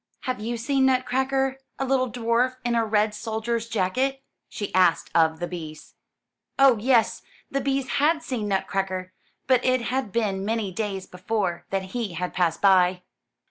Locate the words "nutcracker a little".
0.87-2.11